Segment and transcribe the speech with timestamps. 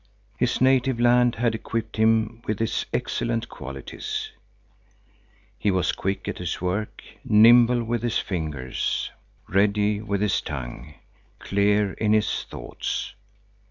[0.35, 4.31] His native land had equipped him with its excellent qualities.
[5.59, 9.11] He was quick at his work, nimble with his fingers,
[9.47, 10.95] ready with his tongue,
[11.37, 13.13] clear in his thoughts.